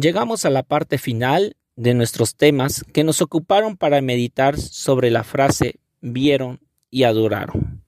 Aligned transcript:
Llegamos 0.00 0.46
a 0.46 0.50
la 0.50 0.62
parte 0.62 0.96
final 0.96 1.56
de 1.76 1.92
nuestros 1.92 2.34
temas 2.34 2.84
que 2.94 3.04
nos 3.04 3.20
ocuparon 3.20 3.76
para 3.76 4.00
meditar 4.00 4.58
sobre 4.58 5.10
la 5.10 5.24
frase 5.24 5.78
vieron 6.00 6.60
y 6.90 7.02
adoraron. 7.02 7.84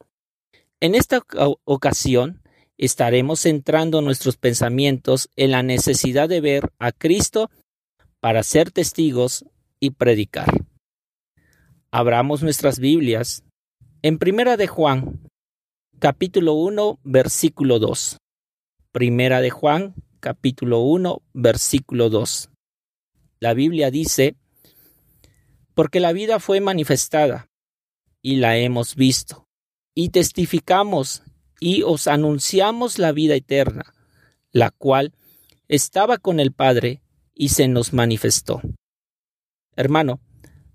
En 0.80 0.94
esta 0.94 1.22
ocasión 1.64 2.42
estaremos 2.76 3.40
centrando 3.40 4.02
nuestros 4.02 4.36
pensamientos 4.36 5.30
en 5.36 5.52
la 5.52 5.62
necesidad 5.62 6.28
de 6.28 6.42
ver 6.42 6.70
a 6.78 6.92
Cristo 6.92 7.50
para 8.20 8.42
ser 8.42 8.70
testigos 8.70 9.46
y 9.80 9.90
predicar. 9.90 10.66
Abramos 11.90 12.42
nuestras 12.42 12.78
Biblias 12.78 13.42
en 14.02 14.18
Primera 14.18 14.58
de 14.58 14.66
Juan, 14.66 15.30
capítulo 15.98 16.52
1, 16.54 16.98
versículo 17.04 17.78
2. 17.78 18.18
Primera 18.90 19.40
de 19.40 19.48
Juan, 19.48 19.94
capítulo 20.22 20.78
1, 20.82 21.20
versículo 21.34 22.08
2. 22.08 22.48
La 23.40 23.54
Biblia 23.54 23.90
dice, 23.90 24.36
porque 25.74 25.98
la 25.98 26.12
vida 26.12 26.38
fue 26.38 26.60
manifestada, 26.60 27.50
y 28.22 28.36
la 28.36 28.56
hemos 28.56 28.94
visto, 28.94 29.48
y 29.96 30.10
testificamos 30.10 31.24
y 31.58 31.82
os 31.82 32.06
anunciamos 32.06 33.00
la 33.00 33.10
vida 33.10 33.34
eterna, 33.34 33.94
la 34.52 34.70
cual 34.70 35.12
estaba 35.66 36.18
con 36.18 36.38
el 36.38 36.52
Padre 36.52 37.02
y 37.34 37.48
se 37.48 37.66
nos 37.66 37.92
manifestó. 37.92 38.62
Hermano, 39.74 40.20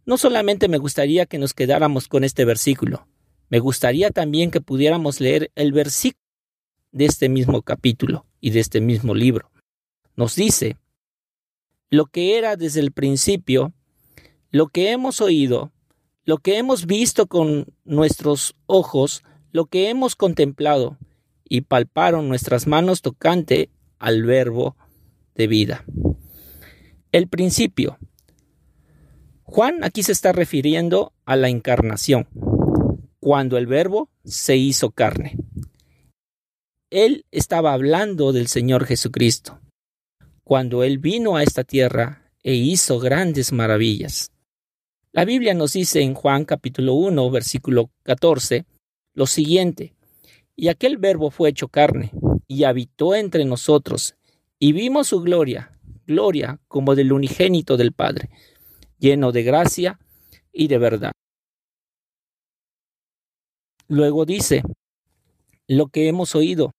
no 0.06 0.18
solamente 0.18 0.68
me 0.68 0.78
gustaría 0.78 1.26
que 1.26 1.38
nos 1.38 1.54
quedáramos 1.54 2.10
con 2.10 2.26
este 2.26 2.44
versículo, 2.44 3.08
me 3.48 3.60
gustaría 3.60 4.12
también 4.12 4.52
que 4.52 4.60
pudiéramos 4.60 5.22
leer 5.22 5.52
el 5.56 5.72
versículo 5.72 6.22
de 6.92 7.06
este 7.06 7.30
mismo 7.30 7.62
capítulo 7.62 8.27
y 8.40 8.52
de 8.52 8.60
este 8.60 8.82
mismo 8.82 9.14
libro. 9.16 9.52
Nos 10.16 10.36
dice, 10.36 10.78
lo 11.90 12.08
que 12.08 12.38
era 12.38 12.56
desde 12.56 12.80
el 12.80 12.92
principio, 12.92 13.74
lo 14.52 14.68
que 14.68 14.92
hemos 14.92 15.22
oído, 15.22 15.72
lo 16.26 16.40
que 16.40 16.58
hemos 16.58 16.86
visto 16.86 17.28
con 17.28 17.68
nuestros 17.86 18.56
ojos, 18.66 19.24
lo 19.52 19.66
que 19.66 19.90
hemos 19.90 20.16
contemplado, 20.16 20.98
y 21.50 21.62
palparon 21.62 22.28
nuestras 22.28 22.68
manos 22.68 23.02
tocante 23.02 23.70
al 24.00 24.24
verbo 24.24 24.76
de 25.36 25.48
vida. 25.48 25.86
El 27.12 27.30
principio. 27.30 27.98
Juan 29.44 29.84
aquí 29.84 30.04
se 30.04 30.12
está 30.12 30.34
refiriendo 30.34 31.14
a 31.26 31.38
la 31.38 31.48
encarnación, 31.48 32.28
cuando 33.20 33.58
el 33.58 33.66
verbo 33.66 34.10
se 34.26 34.58
hizo 34.58 34.92
carne. 34.92 35.38
Él 36.90 37.26
estaba 37.32 37.74
hablando 37.74 38.32
del 38.32 38.48
Señor 38.48 38.86
Jesucristo, 38.86 39.60
cuando 40.46 40.84
Él 40.84 41.00
vino 41.00 41.36
a 41.36 41.44
esta 41.44 41.66
tierra 41.66 42.32
e 42.44 42.54
hizo 42.54 43.00
grandes 43.00 43.52
maravillas. 43.52 44.32
La 45.12 45.26
Biblia 45.26 45.54
nos 45.54 45.74
dice 45.74 46.02
en 46.02 46.14
Juan 46.14 46.46
capítulo 46.46 46.94
1, 46.94 47.30
versículo 47.30 47.92
14, 48.04 48.66
lo 49.16 49.28
siguiente, 49.28 49.96
y 50.56 50.70
aquel 50.70 50.98
verbo 50.98 51.30
fue 51.30 51.50
hecho 51.50 51.68
carne, 51.68 52.12
y 52.48 52.64
habitó 52.64 53.16
entre 53.16 53.44
nosotros, 53.44 54.16
y 54.58 54.72
vimos 54.72 55.10
su 55.10 55.20
gloria, 55.20 55.78
gloria 56.06 56.62
como 56.70 56.96
del 56.96 57.12
unigénito 57.12 57.76
del 57.76 57.92
Padre, 57.92 58.30
lleno 58.98 59.34
de 59.34 59.44
gracia 59.44 60.00
y 60.54 60.70
de 60.70 60.78
verdad. 60.78 61.12
Luego 63.90 64.26
dice, 64.26 64.64
lo 65.68 65.88
que 65.88 66.08
hemos 66.08 66.34
oído. 66.36 66.72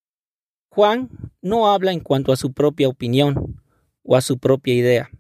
Juan 0.79 1.11
no 1.43 1.73
habla 1.73 1.91
en 1.91 1.99
cuanto 1.99 2.31
a 2.31 2.37
su 2.37 2.53
propia 2.53 2.87
opinión 2.87 3.61
o 4.05 4.15
a 4.15 4.21
su 4.21 4.39
propia 4.39 4.75
idea. 4.75 5.11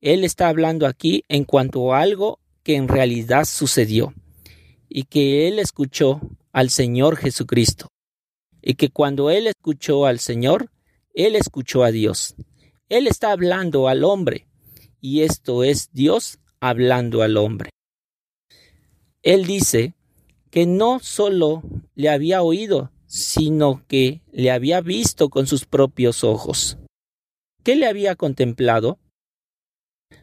Él 0.00 0.24
está 0.24 0.48
hablando 0.48 0.88
aquí 0.88 1.22
en 1.28 1.44
cuanto 1.44 1.94
a 1.94 2.00
algo 2.00 2.40
que 2.64 2.74
en 2.74 2.88
realidad 2.88 3.44
sucedió 3.44 4.12
y 4.88 5.04
que 5.04 5.46
él 5.46 5.60
escuchó 5.60 6.20
al 6.50 6.70
Señor 6.70 7.16
Jesucristo. 7.16 7.86
Y 8.60 8.74
que 8.74 8.90
cuando 8.90 9.30
él 9.30 9.46
escuchó 9.46 10.04
al 10.04 10.18
Señor, 10.18 10.72
él 11.14 11.36
escuchó 11.36 11.84
a 11.84 11.92
Dios. 11.92 12.34
Él 12.88 13.06
está 13.06 13.30
hablando 13.30 13.86
al 13.86 14.02
hombre 14.02 14.48
y 15.00 15.20
esto 15.20 15.62
es 15.62 15.90
Dios 15.92 16.40
hablando 16.58 17.22
al 17.22 17.36
hombre. 17.36 17.70
Él 19.22 19.46
dice 19.46 19.94
que 20.50 20.66
no 20.66 20.98
solo 20.98 21.62
le 21.94 22.08
había 22.08 22.42
oído, 22.42 22.90
sino 23.08 23.82
que 23.88 24.20
le 24.30 24.50
había 24.50 24.82
visto 24.82 25.30
con 25.30 25.46
sus 25.46 25.64
propios 25.64 26.22
ojos. 26.22 26.78
¿Qué 27.64 27.74
le 27.74 27.86
había 27.86 28.14
contemplado? 28.14 28.98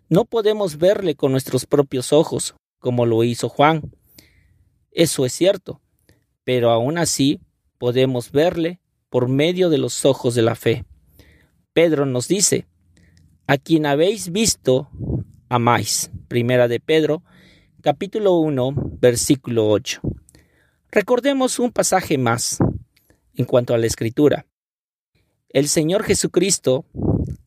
No 0.07 0.25
podemos 0.25 0.77
verle 0.77 1.15
con 1.15 1.31
nuestros 1.31 1.65
propios 1.65 2.13
ojos, 2.13 2.55
como 2.79 3.07
lo 3.07 3.23
hizo 3.23 3.49
Juan. 3.49 3.91
Eso 4.91 5.25
es 5.25 5.33
cierto, 5.33 5.81
pero 6.43 6.69
aún 6.69 6.99
así 6.99 7.41
podemos 7.79 8.31
verle 8.31 8.79
por 9.09 9.27
medio 9.29 9.69
de 9.69 9.79
los 9.79 10.05
ojos 10.05 10.35
de 10.35 10.43
la 10.43 10.55
fe. 10.55 10.85
Pedro 11.73 12.05
nos 12.05 12.27
dice, 12.27 12.67
a 13.47 13.57
quien 13.57 13.87
habéis 13.87 14.31
visto, 14.31 14.89
amáis. 15.49 16.11
Primera 16.27 16.67
de 16.67 16.79
Pedro, 16.79 17.23
capítulo 17.81 18.35
1, 18.35 18.73
versículo 18.99 19.69
8. 19.69 20.01
Recordemos 20.91 21.59
un 21.59 21.71
pasaje 21.71 22.17
más 22.17 22.59
en 23.35 23.45
cuanto 23.45 23.73
a 23.73 23.77
la 23.77 23.85
escritura. 23.85 24.45
El 25.49 25.67
Señor 25.67 26.03
Jesucristo, 26.03 26.85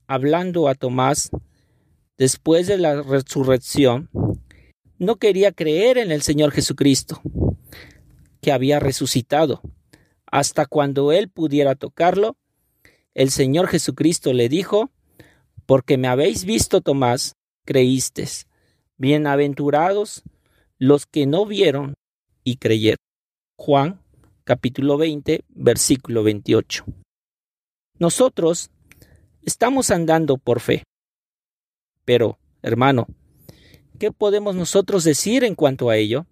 hablando 0.07 0.69
a 0.69 0.75
Tomás, 0.75 1.31
después 2.17 2.67
de 2.67 2.79
la 2.79 3.03
resurrección, 3.03 4.09
no 4.99 5.17
quería 5.17 5.53
creer 5.53 5.99
en 5.99 6.11
el 6.11 6.23
Señor 6.23 6.51
Jesucristo, 6.53 7.21
que 8.41 8.53
había 8.53 8.81
resucitado. 8.81 9.63
Hasta 10.27 10.67
cuando 10.67 11.13
él 11.13 11.29
pudiera 11.29 11.75
tocarlo, 11.75 12.37
el 13.15 13.31
Señor 13.31 13.69
Jesucristo 13.69 14.33
le 14.33 14.49
dijo, 14.49 14.91
porque 15.67 15.99
me 15.99 16.09
habéis 16.09 16.45
visto, 16.45 16.81
Tomás, 16.81 17.35
creístes. 17.65 18.47
Bienaventurados 18.97 20.23
los 20.79 21.07
que 21.07 21.27
no 21.27 21.45
vieron 21.45 21.95
y 22.43 22.57
creyeron. 22.57 22.99
Juan 23.57 24.01
capítulo 24.49 24.97
20, 24.97 25.45
versículo 25.51 26.23
28. 26.23 26.87
Nosotros 27.99 28.71
estamos 29.43 29.91
andando 29.91 30.39
por 30.39 30.61
fe. 30.61 30.85
Pero, 32.07 32.39
hermano, 32.63 33.09
¿qué 33.99 34.11
podemos 34.11 34.55
nosotros 34.55 35.05
decir 35.05 35.45
en 35.45 35.55
cuanto 35.55 35.91
a 35.91 35.99
ello? 35.99 36.25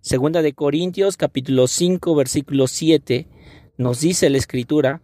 Segunda 0.00 0.40
de 0.40 0.52
Corintios 0.52 1.16
capítulo 1.16 1.66
5 1.66 2.14
versículo 2.14 2.68
7 2.68 3.26
nos 3.76 3.98
dice 3.98 4.30
la 4.30 4.38
escritura, 4.38 5.02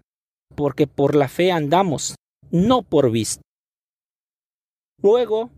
porque 0.55 0.87
por 0.87 1.17
la 1.17 1.27
fe 1.27 1.51
andamos, 1.51 2.15
no 2.53 2.83
por 2.85 3.11
vista. 3.11 3.43
Luego, 5.03 5.51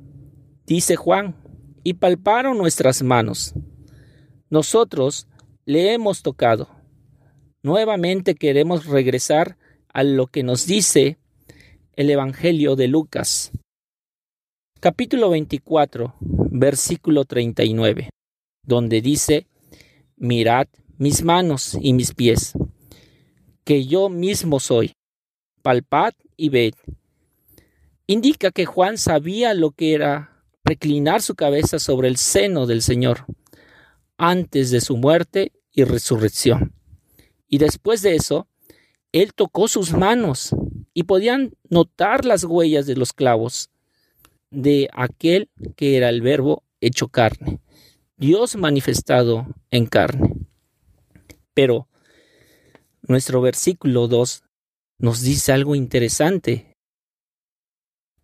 dice 0.64 0.96
Juan, 0.96 1.36
y 1.84 1.92
palparon 1.92 2.56
nuestras 2.56 3.02
manos. 3.02 3.52
Nosotros 4.48 5.27
le 5.68 5.92
hemos 5.92 6.22
tocado. 6.22 6.70
Nuevamente 7.62 8.34
queremos 8.34 8.86
regresar 8.86 9.58
a 9.92 10.02
lo 10.02 10.26
que 10.26 10.42
nos 10.42 10.64
dice 10.64 11.18
el 11.94 12.08
Evangelio 12.08 12.74
de 12.74 12.88
Lucas. 12.88 13.50
Capítulo 14.80 15.28
24, 15.28 16.14
versículo 16.20 17.26
39 17.26 18.08
donde 18.62 19.02
dice, 19.02 19.46
mirad 20.16 20.68
mis 20.96 21.22
manos 21.22 21.76
y 21.78 21.92
mis 21.92 22.14
pies, 22.14 22.54
que 23.64 23.84
yo 23.84 24.08
mismo 24.08 24.60
soy, 24.60 24.94
palpad 25.60 26.14
y 26.38 26.48
ved. 26.48 26.72
Indica 28.06 28.52
que 28.52 28.64
Juan 28.64 28.96
sabía 28.96 29.52
lo 29.52 29.72
que 29.72 29.92
era 29.92 30.46
reclinar 30.64 31.20
su 31.20 31.34
cabeza 31.34 31.78
sobre 31.78 32.08
el 32.08 32.16
seno 32.16 32.66
del 32.66 32.80
Señor 32.80 33.26
antes 34.16 34.70
de 34.70 34.80
su 34.80 34.96
muerte 34.96 35.52
y 35.78 35.84
resurrección. 35.84 36.72
Y 37.48 37.58
después 37.58 38.02
de 38.02 38.16
eso, 38.16 38.48
él 39.12 39.32
tocó 39.32 39.68
sus 39.68 39.92
manos 39.92 40.50
y 40.92 41.04
podían 41.04 41.54
notar 41.70 42.24
las 42.24 42.42
huellas 42.42 42.84
de 42.86 42.96
los 42.96 43.12
clavos 43.12 43.70
de 44.50 44.88
aquel 44.92 45.48
que 45.76 45.96
era 45.96 46.08
el 46.08 46.20
verbo 46.20 46.64
hecho 46.80 47.06
carne. 47.06 47.60
Dios 48.16 48.56
manifestado 48.56 49.46
en 49.70 49.86
carne. 49.86 50.34
Pero 51.54 51.86
nuestro 53.02 53.40
versículo 53.40 54.08
2 54.08 54.42
nos 54.98 55.20
dice 55.20 55.52
algo 55.52 55.76
interesante, 55.76 56.74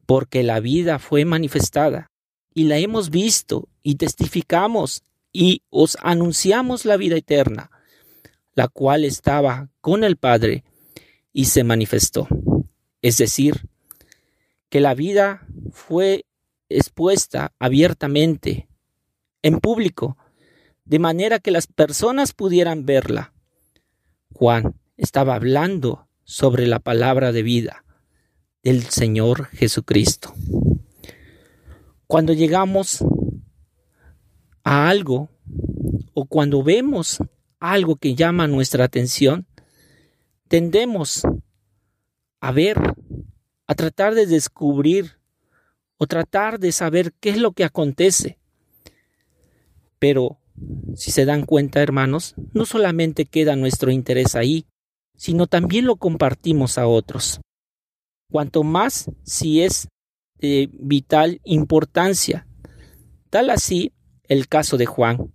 porque 0.06 0.42
la 0.42 0.58
vida 0.58 0.98
fue 0.98 1.24
manifestada 1.24 2.08
y 2.52 2.64
la 2.64 2.78
hemos 2.78 3.10
visto 3.10 3.68
y 3.84 3.94
testificamos 3.94 5.04
y 5.34 5.64
os 5.68 5.98
anunciamos 6.00 6.84
la 6.84 6.96
vida 6.96 7.16
eterna, 7.16 7.70
la 8.54 8.68
cual 8.68 9.04
estaba 9.04 9.68
con 9.80 10.04
el 10.04 10.16
Padre 10.16 10.64
y 11.32 11.46
se 11.46 11.64
manifestó. 11.64 12.28
Es 13.02 13.18
decir, 13.18 13.68
que 14.70 14.80
la 14.80 14.94
vida 14.94 15.46
fue 15.72 16.24
expuesta 16.68 17.52
abiertamente, 17.58 18.68
en 19.42 19.58
público, 19.58 20.16
de 20.84 21.00
manera 21.00 21.40
que 21.40 21.50
las 21.50 21.66
personas 21.66 22.32
pudieran 22.32 22.86
verla. 22.86 23.34
Juan 24.32 24.76
estaba 24.96 25.34
hablando 25.34 26.06
sobre 26.22 26.68
la 26.68 26.78
palabra 26.78 27.32
de 27.32 27.42
vida 27.42 27.84
del 28.62 28.84
Señor 28.84 29.48
Jesucristo. 29.48 30.32
Cuando 32.06 32.32
llegamos 32.32 33.04
a 34.64 34.88
algo 34.88 35.30
o 36.14 36.26
cuando 36.26 36.62
vemos 36.62 37.18
algo 37.60 37.96
que 37.96 38.14
llama 38.14 38.48
nuestra 38.48 38.84
atención, 38.84 39.46
tendemos 40.48 41.22
a 42.44 42.52
ver, 42.52 42.76
a 43.66 43.74
tratar 43.74 44.14
de 44.14 44.26
descubrir 44.26 45.12
o 45.96 46.06
tratar 46.06 46.60
de 46.60 46.72
saber 46.72 47.14
qué 47.18 47.30
es 47.30 47.38
lo 47.38 47.52
que 47.52 47.64
acontece. 47.64 48.38
Pero, 49.98 50.36
si 50.94 51.10
se 51.10 51.24
dan 51.24 51.46
cuenta, 51.46 51.80
hermanos, 51.80 52.34
no 52.52 52.66
solamente 52.66 53.24
queda 53.24 53.56
nuestro 53.56 53.90
interés 53.90 54.34
ahí, 54.34 54.66
sino 55.16 55.46
también 55.46 55.86
lo 55.86 55.96
compartimos 55.96 56.76
a 56.76 56.86
otros. 56.86 57.40
Cuanto 58.30 58.62
más 58.62 59.10
si 59.22 59.62
es 59.62 59.88
de 60.38 60.68
vital 60.70 61.40
importancia. 61.44 62.46
Tal 63.30 63.48
así 63.48 63.93
el 64.28 64.48
caso 64.48 64.76
de 64.76 64.86
Juan, 64.86 65.32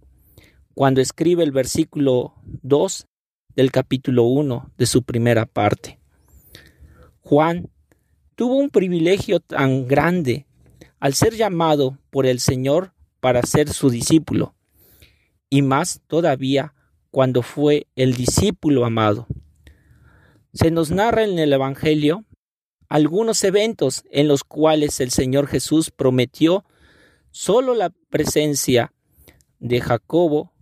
cuando 0.74 1.02
escribe 1.02 1.44
el 1.44 1.52
versículo 1.52 2.34
2 2.64 3.08
del 3.56 3.72
capítulo 3.72 4.24
1 4.24 4.72
de 4.78 4.86
su 4.86 5.04
primera 5.04 5.46
parte. 5.46 6.00
Juan 7.20 7.70
tuvo 8.36 8.56
un 8.56 8.70
privilegio 8.70 9.40
tan 9.40 9.88
grande 9.88 10.48
al 11.00 11.14
ser 11.14 11.36
llamado 11.36 11.98
por 12.10 12.26
el 12.26 12.40
Señor 12.40 12.94
para 13.20 13.42
ser 13.44 13.70
su 13.70 13.90
discípulo, 13.90 14.56
y 15.50 15.62
más 15.62 16.02
todavía 16.08 16.74
cuando 17.12 17.42
fue 17.42 17.88
el 17.96 18.14
discípulo 18.14 18.86
amado. 18.86 19.28
Se 20.54 20.72
nos 20.72 20.92
narra 20.92 21.24
en 21.24 21.38
el 21.38 21.54
Evangelio 21.54 22.26
algunos 22.88 23.44
eventos 23.44 24.04
en 24.10 24.28
los 24.28 24.44
cuales 24.44 25.00
el 25.00 25.12
Señor 25.12 25.48
Jesús 25.48 25.92
prometió 25.92 26.66
solo 27.32 27.74
la 27.74 27.90
presencia 28.10 28.94
de 29.60 29.82
Jacobo, 29.82 30.54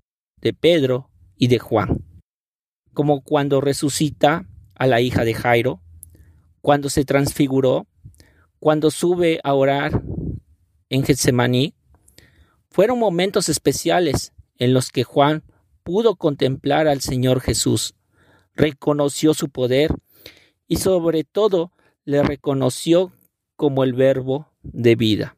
de 0.41 0.53
Pedro 0.53 1.09
y 1.35 1.47
de 1.47 1.59
Juan, 1.59 2.03
como 2.93 3.21
cuando 3.21 3.61
resucita 3.61 4.47
a 4.75 4.87
la 4.87 5.01
hija 5.01 5.23
de 5.23 5.33
Jairo, 5.33 5.81
cuando 6.61 6.89
se 6.89 7.05
transfiguró, 7.05 7.87
cuando 8.59 8.91
sube 8.91 9.39
a 9.43 9.53
orar 9.53 10.01
en 10.89 11.03
Getsemaní, 11.03 11.73
fueron 12.69 12.99
momentos 12.99 13.49
especiales 13.49 14.33
en 14.57 14.73
los 14.73 14.89
que 14.89 15.03
Juan 15.03 15.43
pudo 15.83 16.15
contemplar 16.15 16.87
al 16.87 17.01
Señor 17.01 17.39
Jesús, 17.39 17.95
reconoció 18.53 19.33
su 19.33 19.49
poder 19.49 19.93
y 20.67 20.77
sobre 20.77 21.23
todo 21.23 21.71
le 22.03 22.23
reconoció 22.23 23.13
como 23.55 23.83
el 23.83 23.93
verbo 23.93 24.51
de 24.63 24.95
vida. 24.95 25.36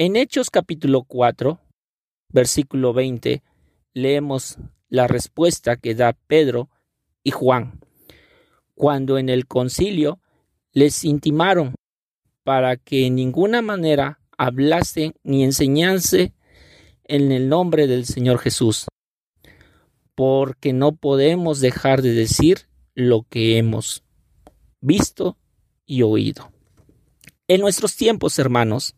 En 0.00 0.14
Hechos 0.14 0.50
capítulo 0.50 1.02
4, 1.02 1.58
versículo 2.28 2.92
20, 2.92 3.42
leemos 3.94 4.56
la 4.88 5.08
respuesta 5.08 5.76
que 5.76 5.96
da 5.96 6.12
Pedro 6.12 6.70
y 7.24 7.32
Juan, 7.32 7.80
cuando 8.76 9.18
en 9.18 9.28
el 9.28 9.48
concilio 9.48 10.20
les 10.72 11.04
intimaron 11.04 11.74
para 12.44 12.76
que 12.76 13.06
en 13.06 13.16
ninguna 13.16 13.60
manera 13.60 14.20
hablase 14.36 15.16
ni 15.24 15.42
enseñase 15.42 16.32
en 17.02 17.32
el 17.32 17.48
nombre 17.48 17.88
del 17.88 18.06
Señor 18.06 18.38
Jesús, 18.38 18.86
porque 20.14 20.72
no 20.72 20.94
podemos 20.94 21.58
dejar 21.58 22.02
de 22.02 22.12
decir 22.12 22.68
lo 22.94 23.26
que 23.28 23.58
hemos 23.58 24.04
visto 24.80 25.36
y 25.86 26.02
oído. 26.02 26.52
En 27.48 27.60
nuestros 27.62 27.96
tiempos, 27.96 28.38
hermanos, 28.38 28.94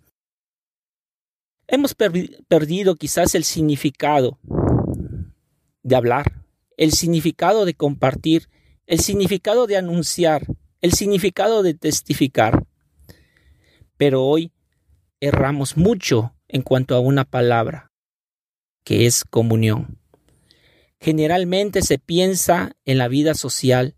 hemos 1.70 1.94
perdido 1.94 2.96
quizás 2.96 3.34
el 3.34 3.44
significado 3.44 4.38
de 5.82 5.96
hablar, 5.96 6.44
el 6.76 6.92
significado 6.92 7.64
de 7.64 7.74
compartir, 7.74 8.48
el 8.86 9.00
significado 9.00 9.66
de 9.66 9.76
anunciar, 9.76 10.46
el 10.80 10.92
significado 10.92 11.62
de 11.62 11.74
testificar. 11.74 12.66
Pero 13.96 14.24
hoy 14.24 14.52
erramos 15.20 15.76
mucho 15.76 16.34
en 16.48 16.62
cuanto 16.62 16.96
a 16.96 17.00
una 17.00 17.24
palabra, 17.24 17.92
que 18.82 19.06
es 19.06 19.24
comunión. 19.24 19.98
Generalmente 20.98 21.82
se 21.82 21.98
piensa 21.98 22.72
en 22.84 22.98
la 22.98 23.06
vida 23.06 23.34
social, 23.34 23.94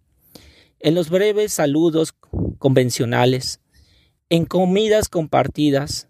en 0.78 0.94
los 0.94 1.08
breves 1.08 1.54
saludos 1.54 2.14
convencionales, 2.58 3.60
en 4.28 4.44
comidas 4.44 5.08
compartidas, 5.08 6.08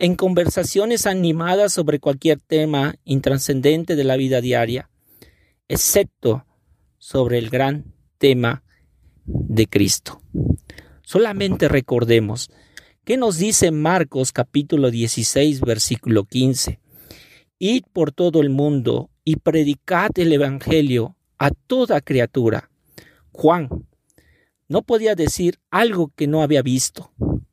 en 0.00 0.16
conversaciones 0.16 1.06
animadas 1.06 1.74
sobre 1.74 2.00
cualquier 2.00 2.40
tema 2.40 2.94
intranscendente 3.04 3.96
de 3.96 4.04
la 4.04 4.16
vida 4.16 4.40
diaria, 4.40 4.88
excepto 5.68 6.46
sobre 6.96 7.36
el 7.36 7.50
gran 7.50 7.92
tema 8.16 8.64
de 9.26 9.66
Cristo. 9.66 10.22
Solamente 11.02 11.68
recordemos 11.68 12.50
que 13.04 13.18
nos 13.18 13.36
dice 13.36 13.72
Marcos 13.72 14.32
capítulo 14.32 14.90
16 14.90 15.60
versículo 15.60 16.24
15. 16.24 16.80
Id 17.58 17.84
por 17.92 18.10
todo 18.10 18.40
el 18.40 18.48
mundo 18.48 19.10
y 19.22 19.36
predicad 19.36 20.12
el 20.16 20.32
Evangelio 20.32 21.14
a 21.38 21.50
toda 21.50 22.00
criatura. 22.00 22.70
Juan 23.32 23.68
no 24.66 24.80
podía 24.80 25.14
decir 25.14 25.58
algo 25.70 26.10
que 26.16 26.26
no 26.26 26.42
había 26.42 26.62
visto, 26.62 27.12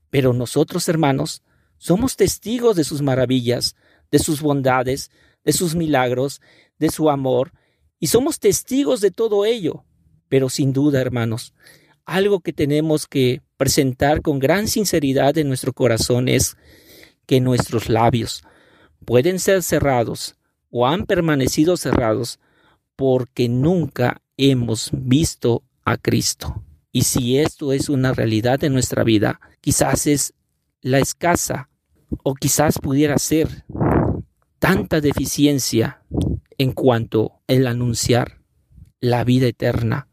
pero 0.10 0.32
nosotros, 0.32 0.88
hermanos, 0.88 1.44
somos 1.78 2.16
testigos 2.16 2.76
de 2.76 2.84
sus 2.84 3.02
maravillas, 3.02 3.76
de 4.12 4.20
sus 4.20 4.42
bondades, 4.42 5.12
de 5.44 5.54
sus 5.54 5.76
milagros, 5.76 6.42
de 6.80 6.90
su 6.90 7.10
amor, 7.10 7.52
y 8.00 8.08
somos 8.08 8.40
testigos 8.40 9.02
de 9.02 9.12
todo 9.12 9.46
ello. 9.46 9.84
Pero 10.30 10.50
sin 10.50 10.74
duda, 10.74 11.02
hermanos, 11.02 11.54
algo 12.06 12.40
que 12.40 12.54
tenemos 12.54 13.08
que 13.08 13.42
presentar 13.58 14.22
con 14.22 14.40
gran 14.40 14.68
sinceridad 14.68 15.38
en 15.38 15.48
nuestro 15.48 15.74
corazón 15.74 16.28
es 16.28 16.58
que 17.26 17.42
nuestros 17.42 17.90
labios 17.90 18.44
pueden 19.06 19.40
ser 19.40 19.64
cerrados 19.64 20.36
o 20.70 20.88
han 20.88 21.06
permanecido 21.06 21.78
cerrados 21.78 22.40
porque 22.96 23.48
nunca 23.50 24.22
hemos 24.38 24.90
visto 24.94 25.64
a 25.86 25.98
Cristo. 25.98 26.64
Y 26.92 27.04
si 27.04 27.38
esto 27.38 27.74
es 27.74 27.90
una 27.90 28.14
realidad 28.14 28.64
en 28.64 28.74
nuestra 28.74 29.04
vida, 29.04 29.40
quizás 29.62 30.08
es 30.08 30.34
la 30.88 31.00
escasa 31.00 31.70
o 32.24 32.34
quizás 32.34 32.80
pudiera 32.80 33.18
ser 33.18 33.66
tanta 34.58 35.02
deficiencia 35.02 36.02
en 36.58 36.72
cuanto 36.72 37.42
el 37.48 37.68
anunciar 37.68 38.42
la 39.02 39.24
vida 39.24 39.48
eterna 39.48 40.08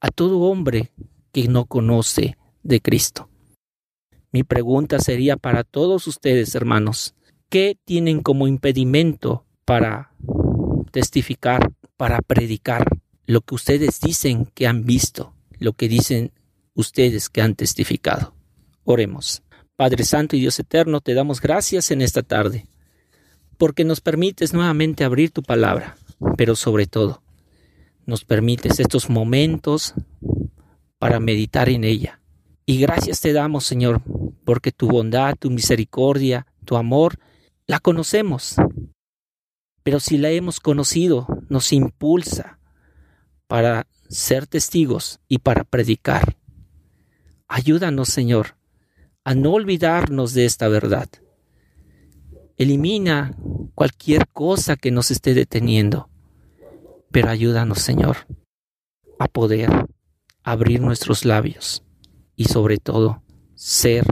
a 0.00 0.08
todo 0.08 0.40
hombre 0.40 0.92
que 1.30 1.46
no 1.48 1.66
conoce 1.66 2.36
de 2.62 2.80
Cristo. 2.80 3.28
Mi 4.32 4.42
pregunta 4.42 4.98
sería 4.98 5.36
para 5.36 5.62
todos 5.62 6.06
ustedes, 6.06 6.54
hermanos, 6.54 7.14
¿qué 7.50 7.78
tienen 7.84 8.20
como 8.20 8.48
impedimento 8.48 9.44
para 9.64 10.12
testificar, 10.90 11.70
para 11.96 12.20
predicar 12.22 12.88
lo 13.26 13.42
que 13.42 13.54
ustedes 13.54 14.00
dicen 14.00 14.46
que 14.46 14.66
han 14.66 14.84
visto, 14.84 15.34
lo 15.58 15.74
que 15.74 15.88
dicen 15.88 16.32
ustedes 16.74 17.28
que 17.28 17.42
han 17.42 17.54
testificado? 17.54 18.34
Oremos. 18.84 19.43
Padre 19.76 20.04
Santo 20.04 20.36
y 20.36 20.40
Dios 20.40 20.58
Eterno, 20.60 21.00
te 21.00 21.14
damos 21.14 21.40
gracias 21.40 21.90
en 21.90 22.00
esta 22.00 22.22
tarde, 22.22 22.68
porque 23.58 23.84
nos 23.84 24.00
permites 24.00 24.54
nuevamente 24.54 25.02
abrir 25.02 25.32
tu 25.32 25.42
palabra, 25.42 25.96
pero 26.36 26.54
sobre 26.54 26.86
todo, 26.86 27.22
nos 28.06 28.24
permites 28.24 28.78
estos 28.78 29.10
momentos 29.10 29.94
para 30.98 31.18
meditar 31.18 31.68
en 31.68 31.82
ella. 31.82 32.20
Y 32.66 32.78
gracias 32.78 33.20
te 33.20 33.32
damos, 33.32 33.64
Señor, 33.64 34.00
porque 34.44 34.70
tu 34.70 34.86
bondad, 34.88 35.34
tu 35.36 35.50
misericordia, 35.50 36.46
tu 36.64 36.76
amor, 36.76 37.18
la 37.66 37.80
conocemos. 37.80 38.54
Pero 39.82 39.98
si 39.98 40.18
la 40.18 40.30
hemos 40.30 40.60
conocido, 40.60 41.26
nos 41.48 41.72
impulsa 41.72 42.58
para 43.48 43.88
ser 44.08 44.46
testigos 44.46 45.18
y 45.28 45.38
para 45.38 45.64
predicar. 45.64 46.36
Ayúdanos, 47.48 48.08
Señor, 48.08 48.56
a 49.24 49.34
no 49.34 49.52
olvidarnos 49.52 50.34
de 50.34 50.44
esta 50.44 50.68
verdad. 50.68 51.08
Elimina 52.56 53.34
cualquier 53.74 54.28
cosa 54.28 54.76
que 54.76 54.90
nos 54.90 55.10
esté 55.10 55.34
deteniendo, 55.34 56.08
pero 57.10 57.30
ayúdanos, 57.30 57.80
Señor, 57.80 58.18
a 59.18 59.26
poder 59.26 59.70
abrir 60.42 60.80
nuestros 60.80 61.24
labios 61.24 61.82
y 62.36 62.44
sobre 62.44 62.76
todo 62.76 63.22
ser 63.54 64.04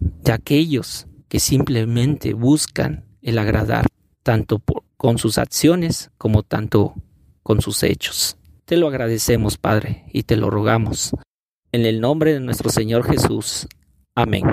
de 0.00 0.32
aquellos 0.32 1.06
que 1.28 1.38
simplemente 1.38 2.34
buscan 2.34 3.04
el 3.22 3.38
agradar, 3.38 3.86
tanto 4.22 4.62
con 4.96 5.18
sus 5.18 5.38
acciones 5.38 6.10
como 6.18 6.42
tanto 6.42 6.94
con 7.42 7.60
sus 7.60 7.82
hechos. 7.82 8.36
Te 8.64 8.76
lo 8.76 8.88
agradecemos, 8.88 9.58
Padre, 9.58 10.04
y 10.12 10.22
te 10.24 10.36
lo 10.36 10.50
rogamos. 10.50 11.12
En 11.72 11.86
el 11.86 12.00
nombre 12.00 12.32
de 12.32 12.40
nuestro 12.40 12.68
Señor 12.68 13.04
Jesús. 13.04 13.68
Amén. 14.16 14.44